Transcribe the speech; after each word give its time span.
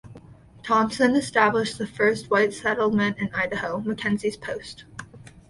Thompson 0.63 1.13
established 1.15 1.77
the 1.77 1.85
first 1.85 2.31
white 2.31 2.55
settlement 2.55 3.19
in 3.19 3.31
Idaho, 3.35 3.81
MacKenzie's 3.81 4.35
Post. 4.35 4.85